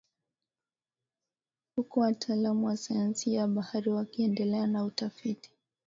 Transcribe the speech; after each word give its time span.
Huku 1.75 1.99
wataalamu 1.99 2.65
wa 2.65 2.77
sayansi 2.77 3.33
ya 3.33 3.47
bahari 3.47 3.89
wakiendelea 3.91 4.67
na 4.67 4.83
utafiti 4.83 5.51